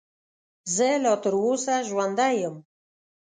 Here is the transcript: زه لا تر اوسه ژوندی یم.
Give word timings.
زه 0.75 0.87
لا 1.03 1.13
تر 1.23 1.33
اوسه 1.43 1.75
ژوندی 1.87 2.33
یم. 2.41 2.55